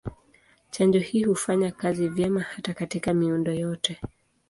[0.71, 3.99] Chanjo hii hufanya kazi vyema hata katika miundo yote.